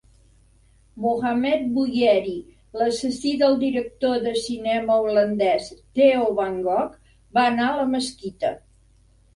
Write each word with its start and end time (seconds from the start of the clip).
Mohammed 1.03 1.67
Bouyeri, 1.75 2.33
l'assassí 2.81 3.35
del 3.43 3.59
director 3.65 4.19
de 4.25 4.35
cinema 4.47 4.97
holandès 5.05 5.69
Theo 5.99 6.27
van 6.43 6.61
Gogh, 6.71 6.99
va 7.39 7.47
anar 7.53 7.71
a 7.73 7.79
la 7.85 7.89
mesquita. 7.97 8.55